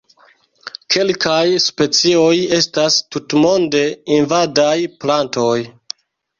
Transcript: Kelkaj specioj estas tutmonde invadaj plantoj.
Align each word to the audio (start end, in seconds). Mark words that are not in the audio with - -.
Kelkaj 0.95 1.43
specioj 1.65 2.33
estas 2.61 2.99
tutmonde 3.17 3.85
invadaj 4.19 4.77
plantoj. 5.07 5.57